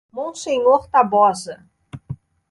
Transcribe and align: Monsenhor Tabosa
Monsenhor 0.11 0.87
Tabosa 0.89 1.61